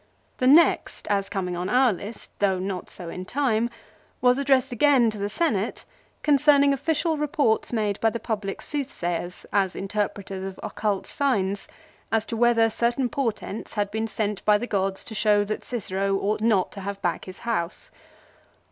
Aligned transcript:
The 0.39 0.47
next, 0.47 1.07
as 1.09 1.29
coming 1.29 1.55
on 1.55 1.69
our 1.69 1.93
list, 1.93 2.31
though 2.39 2.57
not 2.57 2.89
so 2.89 3.07
in 3.09 3.23
time, 3.23 3.69
was 4.19 4.39
addressed 4.39 4.71
again 4.71 5.11
to 5.11 5.19
the 5.19 5.29
Senate 5.29 5.85
concerning 6.23 6.73
official 6.73 7.19
reports 7.19 7.71
made 7.71 7.99
by 8.01 8.09
the 8.09 8.19
public 8.19 8.63
soothsayers 8.63 9.45
as 9.53 9.75
interpreters 9.75 10.43
of 10.43 10.59
occult 10.63 11.05
signs, 11.05 11.67
as 12.11 12.25
to 12.25 12.35
whether 12.35 12.67
certain 12.71 13.09
portents 13.09 13.73
had 13.73 13.91
been 13.91 14.07
sent 14.07 14.43
by 14.43 14.57
the 14.57 14.65
gods 14.65 15.03
to 15.03 15.13
show 15.13 15.43
that 15.43 15.63
Cicero 15.63 16.15
ought 16.17 16.41
not 16.41 16.71
to 16.71 16.81
have 16.81 16.99
back 17.03 17.25
his 17.25 17.37
house. 17.45 17.91